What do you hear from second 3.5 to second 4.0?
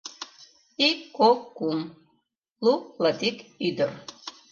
ӱдыр...